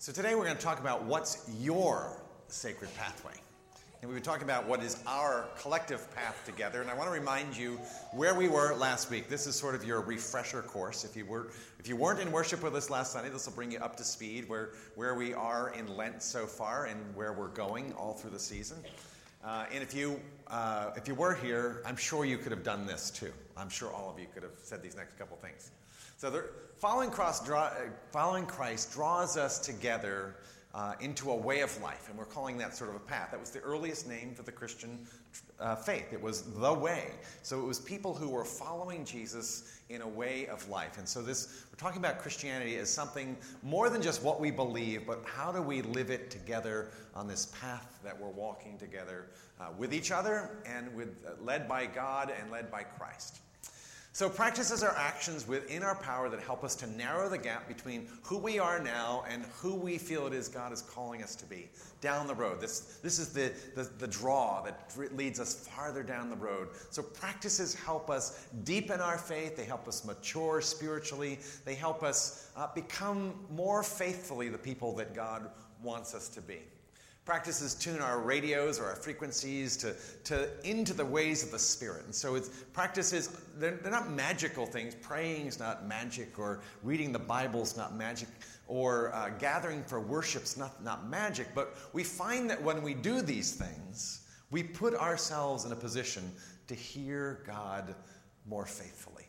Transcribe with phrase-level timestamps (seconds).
[0.00, 3.32] So today we're going to talk about what's your sacred pathway.
[4.00, 6.80] And we've been talking about what is our collective path together.
[6.80, 7.80] And I want to remind you
[8.12, 9.28] where we were last week.
[9.28, 11.04] This is sort of your refresher course.
[11.04, 11.50] If you, were,
[11.80, 14.04] if you weren't in worship with us last Sunday, this will bring you up to
[14.04, 18.30] speed where, where we are in Lent so far and where we're going all through
[18.30, 18.78] the season.
[19.44, 22.86] Uh, and if you, uh, if you were here, I'm sure you could have done
[22.86, 23.32] this too.
[23.56, 25.72] I'm sure all of you could have said these next couple things.
[26.18, 26.46] So, the,
[26.78, 27.74] following, draw, uh,
[28.10, 30.34] following Christ draws us together
[30.74, 33.28] uh, into a way of life, and we're calling that sort of a path.
[33.30, 35.06] That was the earliest name for the Christian
[35.60, 36.12] uh, faith.
[36.12, 37.12] It was the way.
[37.42, 40.98] So it was people who were following Jesus in a way of life.
[40.98, 45.06] And so this, we're talking about Christianity as something more than just what we believe,
[45.06, 49.26] but how do we live it together on this path that we're walking together
[49.60, 53.38] uh, with each other and with, uh, led by God and led by Christ.
[54.18, 58.08] So, practices are actions within our power that help us to narrow the gap between
[58.24, 61.46] who we are now and who we feel it is God is calling us to
[61.46, 62.60] be down the road.
[62.60, 66.70] This, this is the, the, the draw that leads us farther down the road.
[66.90, 72.50] So, practices help us deepen our faith, they help us mature spiritually, they help us
[72.56, 75.48] uh, become more faithfully the people that God
[75.80, 76.58] wants us to be.
[77.28, 82.06] Practices tune our radios or our frequencies to, to into the ways of the Spirit.
[82.06, 84.94] And so it's practices, they're, they're not magical things.
[84.94, 88.28] Praying is not magic, or reading the Bible is not magic,
[88.66, 91.48] or uh, gathering for worship's not, not magic.
[91.54, 96.32] But we find that when we do these things, we put ourselves in a position
[96.66, 97.94] to hear God
[98.46, 99.28] more faithfully.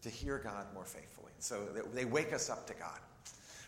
[0.00, 1.32] To hear God more faithfully.
[1.40, 3.00] So they wake us up to God.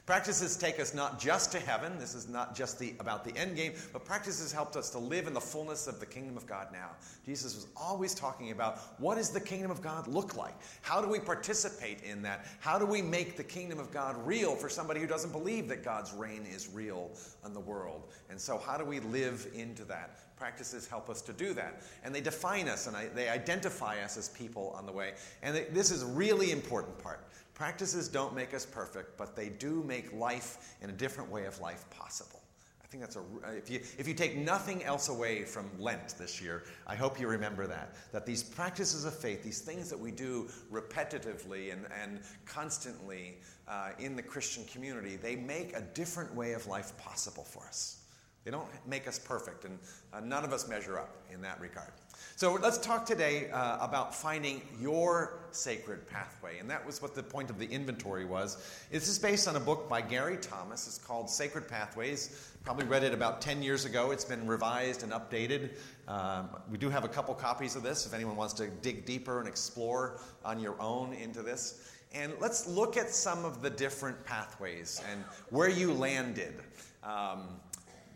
[0.06, 1.98] Practices take us not just to heaven.
[1.98, 5.26] This is not just the, about the end game, but practices helped us to live
[5.26, 6.90] in the fullness of the kingdom of God now.
[7.24, 10.54] Jesus was always talking about what does the kingdom of God look like?
[10.82, 12.46] How do we participate in that?
[12.60, 15.82] How do we make the kingdom of God real for somebody who doesn't believe that
[15.82, 17.10] God's reign is real
[17.44, 18.04] in the world?
[18.30, 20.20] And so, how do we live into that?
[20.36, 21.82] Practices help us to do that.
[22.04, 25.14] And they define us and they identify us as people on the way.
[25.42, 27.26] And this is a really important part.
[27.56, 31.58] Practices don't make us perfect, but they do make life in a different way of
[31.58, 32.42] life possible.
[32.84, 33.22] I think that's a,
[33.56, 37.26] if you, if you take nothing else away from Lent this year, I hope you
[37.26, 37.96] remember that.
[38.12, 43.92] That these practices of faith, these things that we do repetitively and, and constantly uh,
[43.98, 48.02] in the Christian community, they make a different way of life possible for us.
[48.46, 49.76] They don't make us perfect, and
[50.12, 51.90] uh, none of us measure up in that regard.
[52.36, 57.24] So let's talk today uh, about finding your sacred pathway, and that was what the
[57.24, 58.56] point of the inventory was.
[58.92, 60.86] This is based on a book by Gary Thomas.
[60.86, 62.52] It's called Sacred Pathways.
[62.62, 64.12] Probably read it about 10 years ago.
[64.12, 65.70] It's been revised and updated.
[66.06, 69.40] Um, we do have a couple copies of this if anyone wants to dig deeper
[69.40, 71.90] and explore on your own into this.
[72.14, 76.54] And let's look at some of the different pathways and where you landed.
[77.02, 77.48] Um,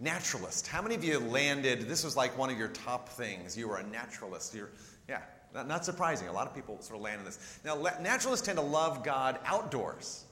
[0.00, 0.66] naturalist.
[0.66, 1.82] How many of you landed?
[1.82, 3.56] This was like one of your top things.
[3.56, 4.54] You were a naturalist.
[4.54, 4.70] You're,
[5.08, 5.22] yeah,
[5.54, 6.28] not, not surprising.
[6.28, 7.60] A lot of people sort of land in this.
[7.64, 10.24] Now, naturalists tend to love God outdoors.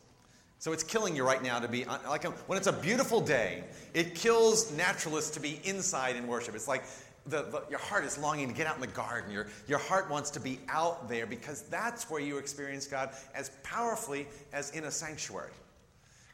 [0.60, 3.62] So it's killing you right now to be like when it's a beautiful day.
[3.94, 6.56] It kills naturalists to be inside in worship.
[6.56, 6.82] It's like
[7.26, 9.30] the, the, your heart is longing to get out in the garden.
[9.30, 13.50] Your, your heart wants to be out there because that's where you experience God as
[13.62, 15.52] powerfully as in a sanctuary.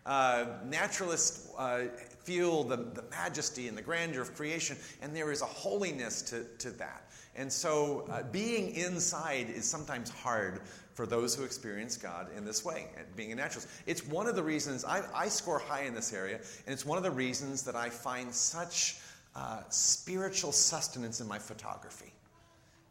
[0.06, 1.84] Uh, naturalists uh,
[2.24, 6.44] feel the, the majesty and the grandeur of creation, and there is a holiness to,
[6.58, 7.10] to that.
[7.36, 10.60] And so, uh, being inside is sometimes hard
[10.94, 13.68] for those who experience God in this way, being a naturalist.
[13.86, 16.96] It's one of the reasons I, I score high in this area, and it's one
[16.96, 18.98] of the reasons that I find such
[19.34, 22.12] uh, spiritual sustenance in my photography.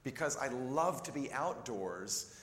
[0.03, 2.35] Because I love to be outdoors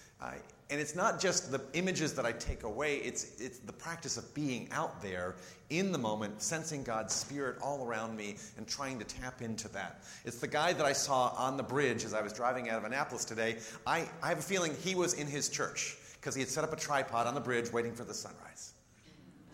[0.71, 4.33] and it's not just the images that I take away, it's, it's the practice of
[4.35, 5.35] being out there
[5.69, 10.05] in the moment, sensing God's Spirit all around me and trying to tap into that.
[10.25, 12.85] It's the guy that I saw on the bridge as I was driving out of
[12.85, 13.59] Annapolis today.
[13.87, 16.73] I, I have a feeling he was in his church because he had set up
[16.73, 18.75] a tripod on the bridge waiting for the sunrise.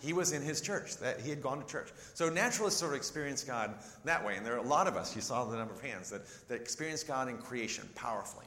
[0.02, 1.88] He was in his church, that he had gone to church.
[2.14, 3.74] So naturalists sort of experience God
[4.04, 4.36] that way.
[4.36, 6.60] And there are a lot of us, you saw the number of hands, that, that
[6.60, 8.45] experience God in creation powerfully.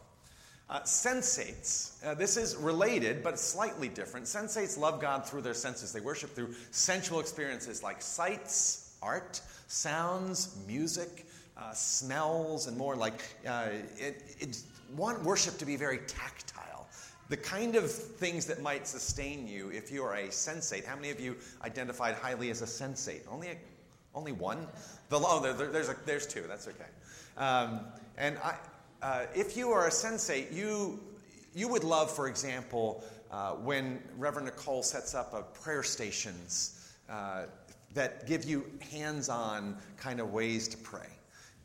[0.69, 4.27] Uh, sensates, uh, this is related but slightly different.
[4.27, 5.92] Sensates love God through their senses.
[5.92, 11.25] They worship through sensual experiences like sights, art, sounds, music,
[11.57, 12.95] uh, smells, and more.
[12.95, 14.62] Like uh, it, it
[14.95, 16.88] want worship to be very tactile.
[17.30, 20.86] The kind of things that might sustain you if you are a sensate.
[20.86, 23.21] How many of you identified highly as a sensate?
[23.27, 23.56] Only a,
[24.13, 24.68] only one?
[25.10, 26.44] The, oh, there, there's, a, there's two.
[26.48, 26.86] That's okay.
[27.38, 27.81] Um,
[28.18, 28.56] and I,
[29.01, 31.00] uh, if you are a sensate, you,
[31.56, 37.44] you would love, for example, uh, when Reverend Nicole sets up a prayer stations uh,
[37.94, 41.07] that give you hands on kind of ways to pray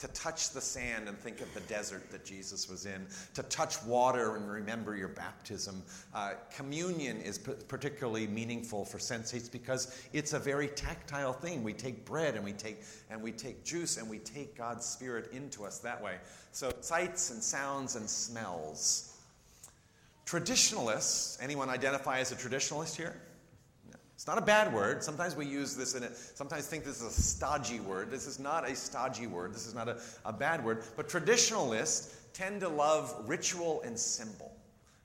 [0.05, 3.83] to touch the sand and think of the desert that Jesus was in, to touch
[3.85, 5.83] water and remember your baptism.
[6.15, 11.65] Uh, communion is p- particularly meaningful for sensates because it's a very tactile thing.
[11.65, 15.31] We take bread and we take and we take juice and we take God's Spirit
[15.33, 16.17] into us that way.
[16.53, 19.17] So sights and sounds and smells.
[20.27, 23.17] Traditionalists, anyone identify as a traditionalist here?
[24.15, 25.03] It's not a bad word.
[25.03, 28.11] Sometimes we use this in it, sometimes think this is a stodgy word.
[28.11, 29.53] This is not a stodgy word.
[29.53, 30.85] This is not a, a bad word.
[30.97, 34.53] But traditionalists tend to love ritual and symbol,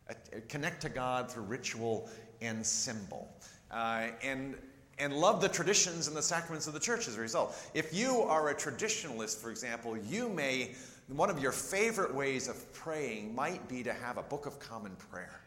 [0.10, 0.14] uh,
[0.48, 2.10] connect to God through ritual
[2.42, 3.28] and symbol.
[3.72, 4.56] Uh, and
[5.00, 7.56] and love the traditions and the sacraments of the church as a result.
[7.74, 10.72] If you are a traditionalist, for example, you may,
[11.08, 14.92] one of your favorite ways of praying might be to have a Book of Common
[15.10, 15.40] Prayer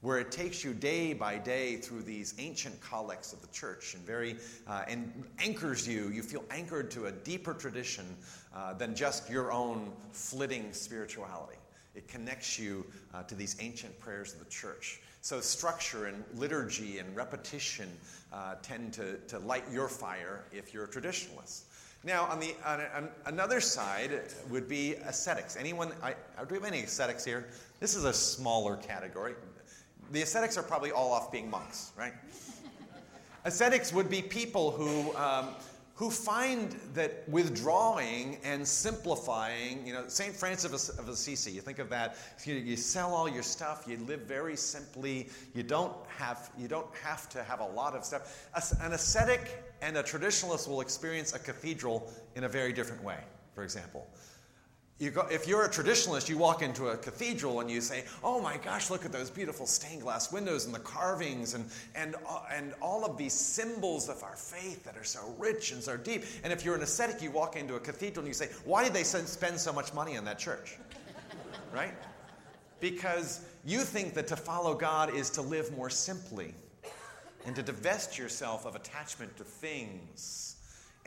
[0.00, 4.04] where it takes you day by day through these ancient collects of the church and
[4.04, 4.36] very
[4.66, 8.04] uh, and anchors you you feel anchored to a deeper tradition
[8.54, 11.56] uh, than just your own flitting spirituality
[11.94, 16.98] it connects you uh, to these ancient prayers of the church so structure and liturgy
[16.98, 17.88] and repetition
[18.32, 21.62] uh, tend to, to light your fire if you're a traditionalist
[22.04, 25.56] now, on the on, on another side would be ascetics.
[25.56, 25.90] Anyone?
[26.00, 27.48] I, do we have any ascetics here?
[27.80, 29.34] This is a smaller category
[30.10, 32.12] the ascetics are probably all off being monks, right?
[33.44, 35.48] ascetics would be people who, um,
[35.94, 40.34] who find that withdrawing and simplifying, you know, St.
[40.34, 44.20] Francis of Assisi, you think of that, you, you sell all your stuff, you live
[44.20, 48.48] very simply, you don't have, you don't have to have a lot of stuff.
[48.80, 53.18] An ascetic and a traditionalist will experience a cathedral in a very different way,
[53.54, 54.06] for example.
[54.98, 58.40] You go, if you're a traditionalist, you walk into a cathedral and you say, Oh
[58.40, 61.64] my gosh, look at those beautiful stained glass windows and the carvings and,
[61.94, 65.80] and, uh, and all of these symbols of our faith that are so rich and
[65.80, 66.24] so deep.
[66.42, 68.92] And if you're an ascetic, you walk into a cathedral and you say, Why did
[68.92, 70.76] they spend so much money on that church?
[71.72, 71.94] right?
[72.80, 76.54] Because you think that to follow God is to live more simply
[77.46, 80.47] and to divest yourself of attachment to things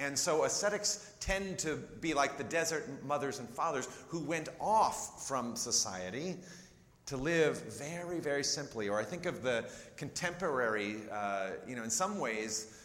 [0.02, 5.28] and so ascetics tend to be like the desert mothers and fathers who went off
[5.28, 6.38] from society
[7.06, 8.90] to live very, very simply.
[8.90, 12.78] Or I think of the contemporary, uh, you know, in some ways,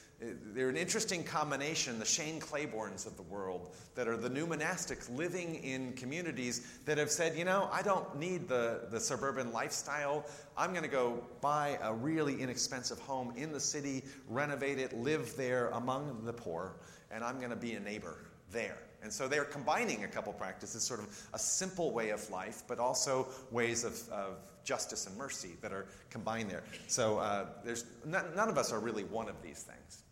[0.55, 5.15] they're an interesting combination, the Shane Claibornes of the world, that are the new monastics
[5.15, 10.27] living in communities that have said, you know, I don't need the, the suburban lifestyle.
[10.57, 15.35] I'm going to go buy a really inexpensive home in the city, renovate it, live
[15.37, 16.77] there among the poor
[17.11, 18.19] and I'm going to be a neighbor
[18.51, 18.79] there.
[19.03, 22.79] And so they're combining a couple practices, sort of a simple way of life, but
[22.79, 26.65] also ways of, of justice and mercy that are combined there.
[26.89, 30.03] So uh, there's none, of us are really one of these things.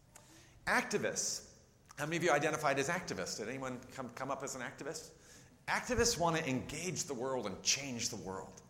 [0.66, 1.42] Activists.
[1.98, 3.38] How many of you identified as activists?
[3.38, 5.10] Did anyone come, come up as an activist?
[5.68, 8.62] Activists want to engage the world and change the world.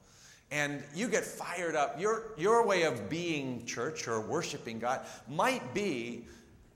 [0.51, 2.01] And you get fired up.
[2.01, 6.27] Your, your way of being church or worshiping God might be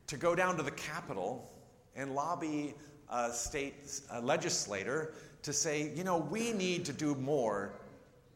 [0.09, 1.49] to go down to the Capitol
[1.95, 2.75] and lobby
[3.11, 3.75] a state
[4.11, 7.73] a legislator to say, you know, we need to do more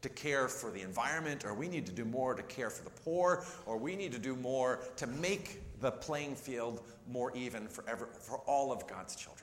[0.01, 2.89] to care for the environment, or we need to do more to care for the
[2.89, 7.83] poor, or we need to do more to make the playing field more even for,
[7.87, 9.42] ever, for all of God's children.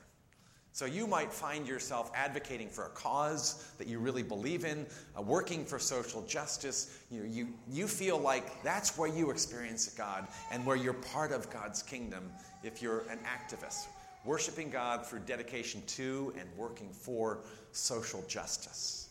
[0.73, 4.87] So you might find yourself advocating for a cause that you really believe in,
[5.19, 6.99] uh, working for social justice.
[7.11, 11.51] You, you, you feel like that's where you experience God and where you're part of
[11.51, 12.31] God's kingdom
[12.63, 13.87] if you're an activist.
[14.25, 17.41] Worshiping God through dedication to and working for
[17.73, 19.09] social justice.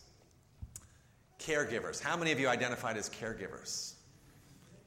[1.38, 2.00] Caregivers.
[2.00, 3.94] How many of you identified as caregivers?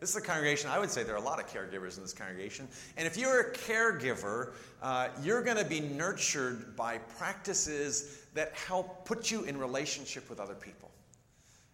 [0.03, 2.11] This is a congregation, I would say there are a lot of caregivers in this
[2.11, 2.67] congregation.
[2.97, 9.05] And if you're a caregiver, uh, you're going to be nurtured by practices that help
[9.05, 10.91] put you in relationship with other people.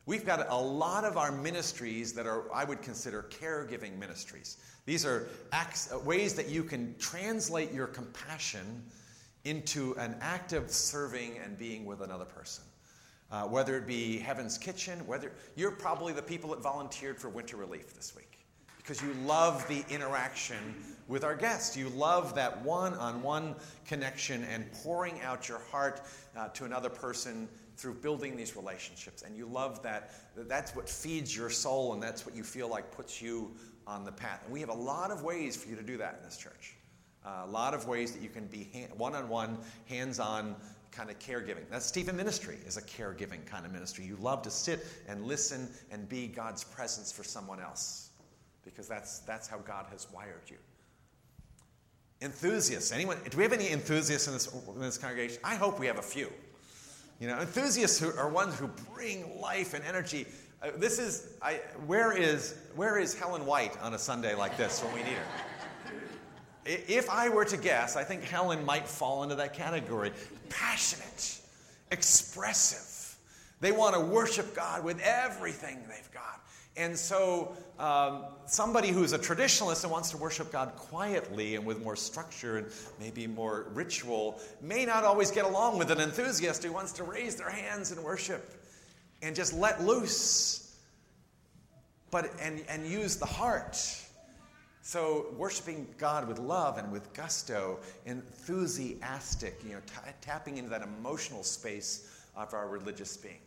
[0.05, 4.57] We've got a lot of our ministries that are, I would consider, caregiving ministries.
[4.85, 8.83] These are acts, uh, ways that you can translate your compassion
[9.43, 12.63] into an act of serving and being with another person.
[13.31, 17.57] Uh, whether it be Heaven's Kitchen, whether you're probably the people that volunteered for winter
[17.57, 18.39] relief this week
[18.89, 20.57] because you love the interaction
[21.07, 21.77] with our guests.
[21.77, 23.55] You love that one on one
[23.85, 26.01] connection and pouring out your heart
[26.35, 29.21] uh, to another person through building these relationships.
[29.21, 30.13] And you love that.
[30.35, 33.51] That's what feeds your soul, and that's what you feel like puts you
[33.85, 34.41] on the path.
[34.45, 36.75] And we have a lot of ways for you to do that in this church.
[37.23, 40.55] Uh, a lot of ways that you can be one on one, hands on
[40.91, 41.69] kind of caregiving.
[41.69, 44.05] That's Stephen ministry is a caregiving kind of ministry.
[44.05, 48.09] You love to sit and listen and be God's presence for someone else
[48.63, 50.57] because that's, that's how God has wired you.
[52.21, 52.91] Enthusiasts.
[52.91, 53.17] Anyone?
[53.29, 55.39] Do we have any enthusiasts in this, in this congregation?
[55.43, 56.29] I hope we have a few.
[57.19, 60.25] You know, enthusiasts who are ones who bring life and energy.
[60.61, 64.83] Uh, this is, I, where is, where is Helen White on a Sunday like this
[64.83, 65.25] when we need her?
[66.71, 70.11] If I were to guess, I think Helen might fall into that category.
[70.49, 71.39] Passionate,
[71.91, 73.17] expressive.
[73.59, 76.45] They want to worship God with everything they've got.
[76.77, 81.81] And so, um, somebody who's a traditionalist and wants to worship God quietly and with
[81.83, 82.67] more structure and
[82.99, 87.35] maybe more ritual may not always get along with an enthusiast who wants to raise
[87.35, 88.63] their hands and worship
[89.23, 90.77] and just let loose,
[92.11, 93.75] but and, and use the heart.
[94.81, 100.81] So, worshiping God with love and with gusto, enthusiastic, you know, t- tapping into that
[100.81, 103.39] emotional space of our religious being.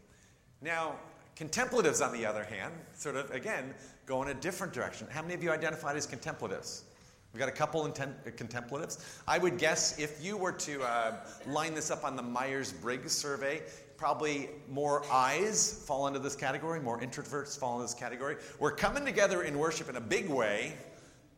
[0.60, 0.96] Now,
[1.34, 3.74] Contemplatives, on the other hand, sort of, again,
[4.04, 5.06] go in a different direction.
[5.10, 6.84] How many of you identified as contemplatives?
[7.32, 9.04] We've got a couple inten- contemplatives.
[9.26, 13.12] I would guess if you were to uh, line this up on the Myers Briggs
[13.12, 13.62] survey,
[13.96, 18.36] probably more eyes fall into this category, more introverts fall into this category.
[18.58, 20.74] We're coming together in worship in a big way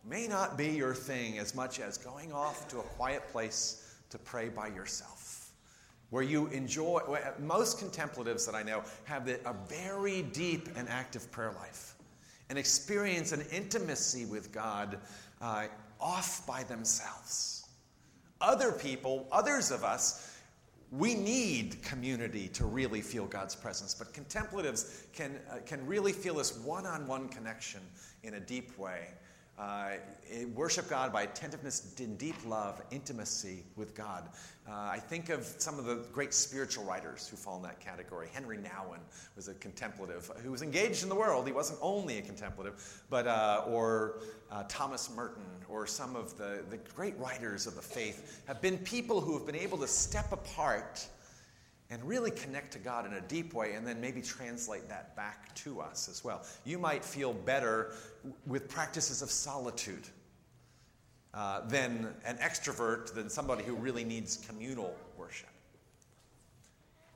[0.07, 4.19] may not be your thing as much as going off to a quiet place to
[4.19, 5.35] pray by yourself
[6.15, 7.01] where you enjoy,
[7.41, 11.97] most contemplatives that I know have a very deep and active prayer life
[12.49, 14.99] and experience an intimacy with God
[15.41, 15.67] uh,
[16.01, 17.67] off by themselves.
[18.41, 20.39] Other people, others of us,
[20.93, 26.35] we need community to really feel God's presence, but contemplatives can, uh, can really feel
[26.35, 27.81] this one on one connection
[28.23, 29.09] in a deep way.
[29.57, 29.91] Uh,
[30.55, 34.29] worship God by attentiveness in deep love, intimacy with God.
[34.69, 38.29] Uh, I think of some of the great spiritual writers who fall in that category.
[38.35, 38.99] Henri Nouwen
[39.37, 41.47] was a contemplative who was engaged in the world.
[41.47, 44.21] He wasn't only a contemplative, but uh, or
[44.51, 48.79] uh, Thomas Merton or some of the, the great writers of the faith have been
[48.79, 51.07] people who have been able to step apart
[51.91, 55.55] and really connect to God in a deep way and then maybe translate that back
[55.57, 56.43] to us as well.
[56.65, 57.93] You might feel better
[58.47, 60.09] with practices of solitude
[61.35, 65.49] uh, than an extrovert, than somebody who really needs communal worship.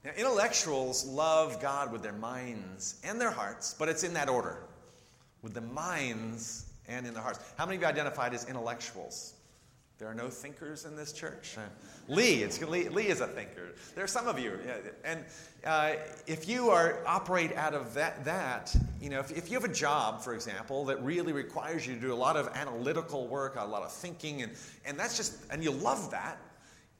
[0.04, 4.58] Now, intellectuals love God with their minds and their hearts, but it's in that order
[5.42, 7.40] with the minds and in the hearts.
[7.56, 9.34] How many of you identified as intellectuals?
[9.98, 11.56] There are no thinkers in this church.
[11.58, 11.62] Uh,
[12.06, 13.74] Lee, it's, Lee, Lee is a thinker.
[13.96, 15.24] There are some of you, yeah, and
[15.66, 15.94] uh,
[16.28, 19.74] if you are operate out of that, that you know, if, if, you have a
[19.74, 23.64] job, for example, that really requires you to do a lot of analytical work, a
[23.64, 24.52] lot of thinking, and
[24.86, 26.38] and that's just, and you love that,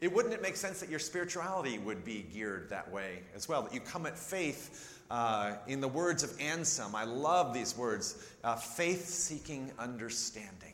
[0.01, 3.63] it wouldn't it make sense that your spirituality would be geared that way as well?
[3.63, 6.97] That you come at faith uh, in the words of Anselm.
[6.97, 10.73] I love these words: uh, faith-seeking understanding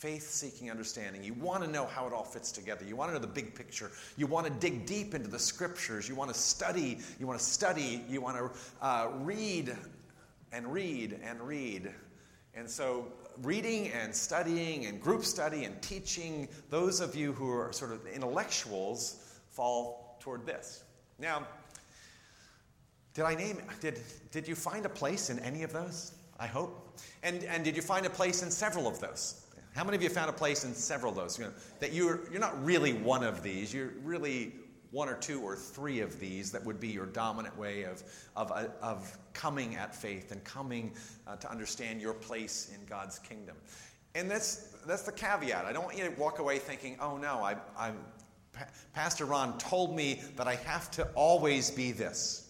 [0.00, 1.22] faith seeking understanding.
[1.22, 2.86] You want to know how it all fits together.
[2.86, 3.90] You want to know the big picture.
[4.16, 6.08] You want to dig deep into the scriptures.
[6.08, 6.98] You want to study.
[7.18, 8.02] You want to study.
[8.08, 9.76] You want to uh, read
[10.52, 11.92] and read and read.
[12.54, 13.08] And so,
[13.42, 18.06] reading and studying and group study and teaching, those of you who are sort of
[18.06, 20.82] intellectuals fall toward this.
[21.18, 21.46] Now,
[23.12, 26.14] did I name, did, did you find a place in any of those?
[26.38, 26.98] I hope.
[27.22, 29.44] And, and did you find a place in several of those?
[29.74, 31.38] How many of you found a place in several of those?
[31.38, 34.52] You know, that you're, you're not really one of these, you're really
[34.90, 38.02] one or two or three of these that would be your dominant way of,
[38.34, 40.92] of, uh, of coming at faith and coming
[41.26, 43.56] uh, to understand your place in God's kingdom.
[44.16, 45.64] And that's, that's the caveat.
[45.64, 47.92] I don't want you to walk away thinking, oh no, I, I,
[48.92, 52.48] Pastor Ron told me that I have to always be this.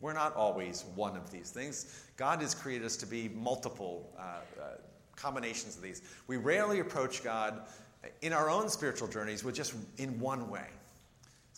[0.00, 2.04] We're not always one of these things.
[2.16, 4.64] God has created us to be multiple uh, uh,
[5.18, 6.02] combinations of these.
[6.26, 7.62] We rarely approach God
[8.22, 10.66] in our own spiritual journeys with just in one way.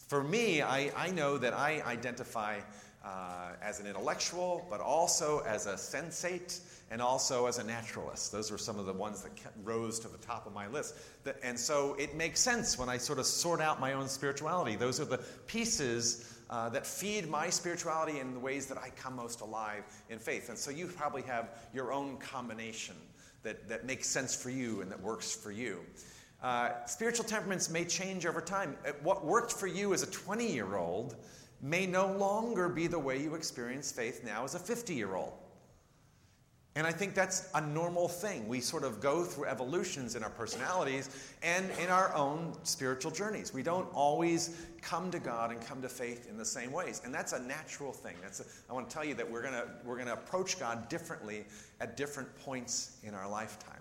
[0.08, 2.60] For me, I, I know that I identify
[3.04, 8.32] uh, as an intellectual, but also as a sensate and also as a naturalist.
[8.32, 9.30] Those were some of the ones that
[9.62, 10.96] rose to the top of my list.
[11.42, 14.74] And so it makes sense when I sort of sort out my own spirituality.
[14.76, 19.14] Those are the pieces uh, that feed my spirituality in the ways that I come
[19.14, 20.48] most alive in faith.
[20.48, 22.96] And so you probably have your own combination
[23.42, 25.80] that, that makes sense for you and that works for you.
[26.42, 28.76] Uh, spiritual temperaments may change over time.
[28.86, 31.16] Uh, what worked for you as a 20 year old
[31.60, 35.34] may no longer be the way you experience faith now as a 50 year old.
[36.76, 38.46] And I think that's a normal thing.
[38.46, 41.10] We sort of go through evolutions in our personalities
[41.42, 43.52] and in our own spiritual journeys.
[43.52, 47.02] We don't always come to God and come to faith in the same ways.
[47.04, 48.14] And that's a natural thing.
[48.22, 50.88] That's a, I want to tell you that we're going we're going to approach God
[50.88, 51.44] differently
[51.80, 53.80] at different points in our lifetime.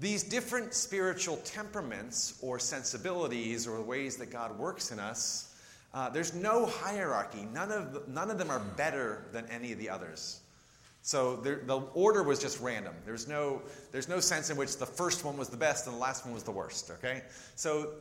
[0.00, 5.54] These different spiritual temperaments or sensibilities or ways that God works in us,
[5.92, 7.46] uh, there's no hierarchy.
[7.52, 10.39] None of, none of them are better than any of the others.
[11.02, 12.94] So there, the order was just random.
[13.04, 16.00] There's no, there's no sense in which the first one was the best and the
[16.00, 17.22] last one was the worst, okay?
[17.54, 17.92] So,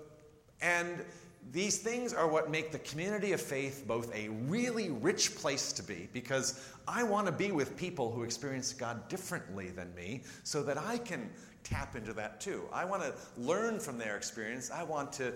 [0.61, 1.05] and
[1.51, 5.83] these things are what make the community of faith both a really rich place to
[5.83, 10.61] be because I want to be with people who experience God differently than me so
[10.63, 11.29] that I can
[11.63, 12.63] tap into that too.
[12.71, 14.69] I want to learn from their experience.
[14.69, 15.33] I want to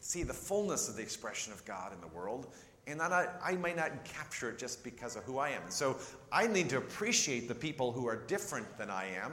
[0.00, 2.48] see the fullness of the expression of God in the world.
[2.86, 5.62] And I, I may not capture it just because of who I am.
[5.68, 5.96] So
[6.30, 9.32] I need to appreciate the people who are different than I am.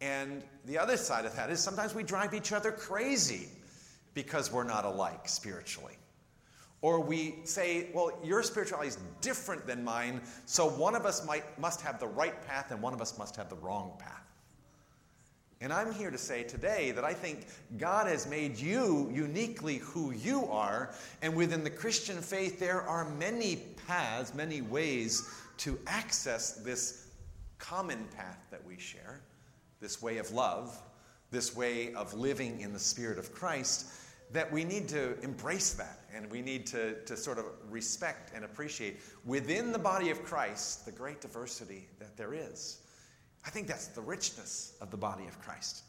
[0.00, 3.48] And the other side of that is sometimes we drive each other crazy
[4.14, 5.94] because we're not alike spiritually.
[6.82, 11.58] Or we say, well, your spirituality is different than mine, so one of us might,
[11.58, 14.19] must have the right path and one of us must have the wrong path.
[15.62, 20.10] And I'm here to say today that I think God has made you uniquely who
[20.12, 26.52] you are, and within the Christian faith, there are many paths, many ways to access
[26.52, 27.08] this
[27.58, 29.20] common path that we share,
[29.80, 30.80] this way of love,
[31.30, 33.86] this way of living in the Spirit of Christ
[34.32, 38.44] that we need to embrace that and we need to, to sort of respect and
[38.44, 42.78] appreciate within the body of Christ the great diversity that there is.
[43.44, 45.82] I think that's the richness of the body of Christ.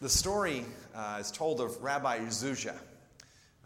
[0.00, 0.64] The story
[0.94, 2.74] uh, is told of Rabbi Zuzia,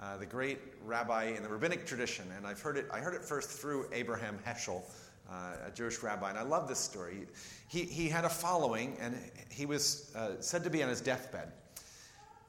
[0.00, 3.24] uh, the great rabbi in the rabbinic tradition, and I've heard it, I heard it
[3.24, 4.82] first through Abraham Heschel,
[5.30, 7.26] uh, a Jewish rabbi, and I love this story.
[7.68, 11.52] He, he had a following, and he was uh, said to be on his deathbed.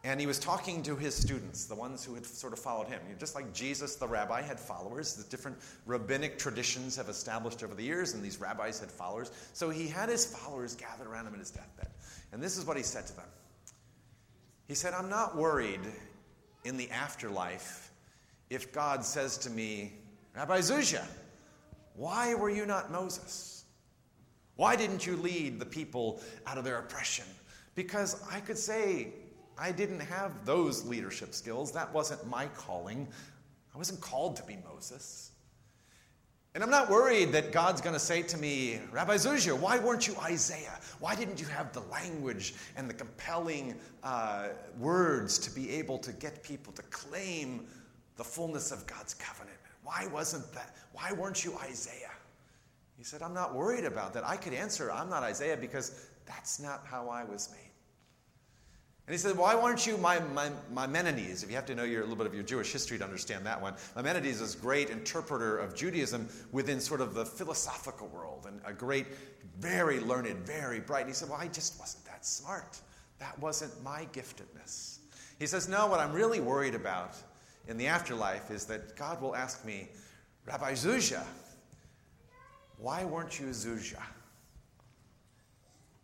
[0.04, 3.02] And he was talking to his students, the ones who had sort of followed him.
[3.20, 5.16] Just like Jesus, the rabbi, had followers.
[5.16, 9.32] The different rabbinic traditions have established over the years, and these rabbis had followers.
[9.54, 11.90] So he had his followers gathered around him in his deathbed.
[12.32, 13.26] And this is what he said to them
[14.68, 15.82] He said, I'm not worried
[16.64, 17.92] in the afterlife
[18.50, 19.94] if God says to me,
[20.36, 21.04] Rabbi Zuzia,
[21.96, 23.66] why were you not Moses?
[24.56, 27.26] Why didn't you lead the people out of their oppression?
[27.76, 29.10] Because I could say,
[29.60, 31.72] I didn't have those leadership skills.
[31.72, 33.08] That wasn't my calling.
[33.74, 35.32] I wasn't called to be Moses.
[36.58, 40.08] And I'm not worried that God's going to say to me, Rabbi Zuzia, why weren't
[40.08, 40.80] you Isaiah?
[41.00, 44.48] Why didn't you have the language and the compelling uh,
[44.80, 47.68] words to be able to get people to claim
[48.16, 49.58] the fullness of God's covenant?
[49.84, 50.76] Why wasn't that?
[50.94, 52.12] Why weren't you Isaiah?
[52.98, 54.26] He said, I'm not worried about that.
[54.26, 57.67] I could answer, I'm not Isaiah because that's not how I was made.
[59.08, 60.52] And he said, Why weren't you my, my,
[60.86, 61.42] Maimonides?
[61.42, 63.46] If you have to know your, a little bit of your Jewish history to understand
[63.46, 63.74] that one.
[63.96, 68.74] Maimonides is a great interpreter of Judaism within sort of the philosophical world and a
[68.74, 69.08] great,
[69.60, 71.02] very learned, very bright.
[71.02, 72.82] And he said, Well, I just wasn't that smart.
[73.20, 75.00] That wasn't my giftedness.
[75.40, 77.16] He says, No, what I'm really worried about
[77.70, 79.88] in the afterlife is that God will ask me,
[80.46, 81.24] Rabbi Zuzia,
[82.78, 84.04] why weren't you Zuzia?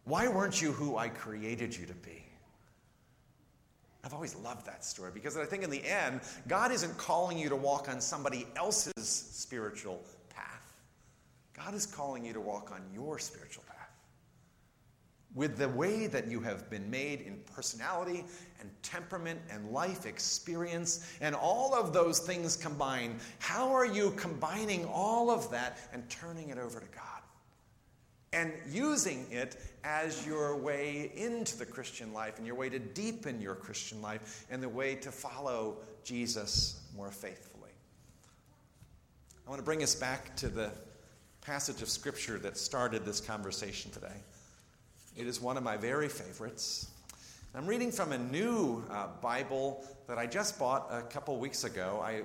[0.06, 2.24] Why weren't you who I created you to be?
[4.04, 7.48] I've always loved that story because I think in the end, God isn't calling you
[7.50, 10.74] to walk on somebody else's spiritual path.
[11.56, 13.74] God is calling you to walk on your spiritual path.
[15.36, 18.26] With the way that you have been made in personality
[18.60, 24.86] and temperament and life experience and all of those things combined, how are you combining
[24.86, 27.23] all of that and turning it over to God?
[28.34, 33.40] And using it as your way into the Christian life and your way to deepen
[33.40, 37.70] your Christian life and the way to follow Jesus more faithfully.
[39.46, 40.72] I want to bring us back to the
[41.42, 44.16] passage of Scripture that started this conversation today.
[45.16, 46.90] It is one of my very favorites.
[47.54, 52.02] I'm reading from a new uh, Bible that I just bought a couple weeks ago.
[52.04, 52.24] I,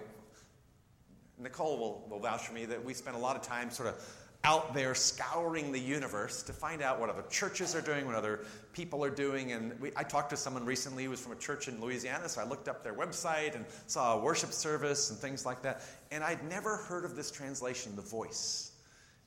[1.38, 4.28] Nicole will, will vouch for me that we spent a lot of time sort of
[4.44, 8.44] out there scouring the universe to find out what other churches are doing, what other
[8.72, 9.53] people are doing.
[9.53, 12.40] And we, I talked to someone recently who was from a church in Louisiana, so
[12.40, 15.83] I looked up their website and saw a worship service and things like that.
[16.12, 18.72] And I'd never heard of this translation, The Voice.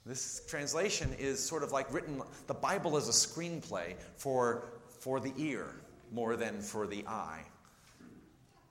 [0.05, 4.69] This translation is sort of like written, the Bible is a screenplay for,
[4.99, 5.75] for the ear
[6.11, 7.43] more than for the eye.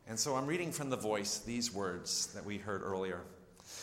[0.08, 3.20] And so I'm reading from The Voice these words that we heard earlier.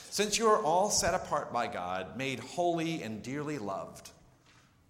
[0.09, 4.09] Since you are all set apart by God, made holy and dearly loved,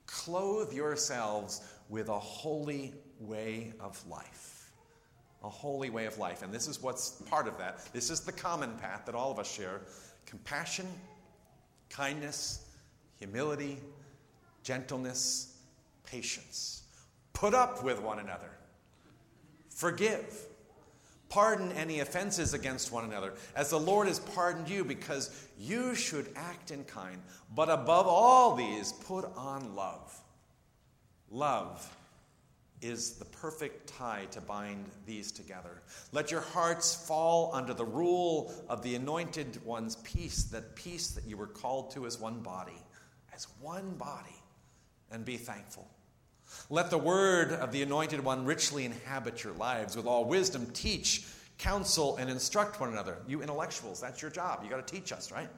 [0.06, 4.72] clothe yourselves with a holy way of life.
[5.44, 6.44] A holy way of life.
[6.44, 7.88] And this is what's part of that.
[7.94, 9.82] This is the common path that all of us share
[10.26, 10.88] compassion,
[11.90, 12.66] kindness,
[13.18, 13.78] humility,
[14.64, 15.58] gentleness,
[16.06, 16.84] patience.
[17.34, 18.50] Put up with one another.
[19.70, 20.47] Forgive.
[21.30, 26.30] Pardon any offenses against one another, as the Lord has pardoned you, because you should
[26.36, 27.22] act in kind.
[27.54, 30.18] But above all these, put on love.
[31.30, 31.94] Love
[32.82, 35.82] is the perfect tie to bind these together.
[36.12, 41.26] Let your hearts fall under the rule of the anointed one's peace, that peace that
[41.26, 42.80] you were called to as one body,
[43.34, 44.42] as one body,
[45.12, 45.88] and be thankful.
[46.70, 49.96] Let the word of the anointed one richly inhabit your lives.
[49.96, 51.26] With all wisdom, teach,
[51.58, 53.18] counsel, and instruct one another.
[53.28, 54.62] You intellectuals, that's your job.
[54.64, 55.50] You got to teach us, right?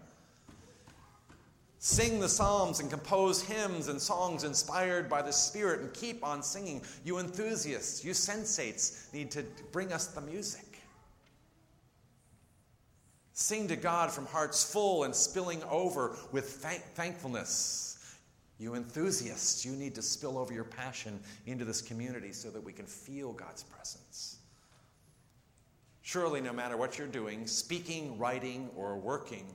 [1.81, 6.43] Sing the psalms and compose hymns and songs inspired by the Spirit and keep on
[6.43, 6.81] singing.
[7.05, 10.65] You enthusiasts, you sensates need to bring us the music.
[13.31, 17.88] Sing to God from hearts full and spilling over with thank- thankfulness.
[18.59, 22.73] You enthusiasts, you need to spill over your passion into this community so that we
[22.73, 24.37] can feel God's presence.
[26.01, 29.45] Surely, no matter what you're doing, speaking, writing, or working,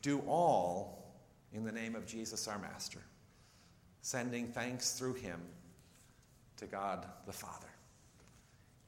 [0.00, 1.12] do all
[1.52, 3.00] in the name of Jesus our Master,
[4.00, 5.40] sending thanks through him
[6.56, 7.66] to God the Father.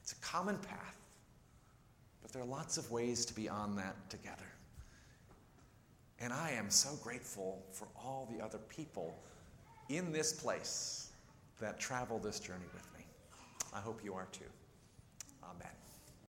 [0.02, 0.96] It's a common path,
[2.22, 4.46] but there are lots of ways to be on that together.
[6.18, 9.18] And I am so grateful for all the other people
[9.88, 11.12] in this place
[11.61, 13.05] that travel this journey with me.
[13.72, 14.44] I hope you are too.